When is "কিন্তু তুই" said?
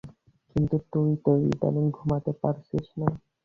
0.51-1.11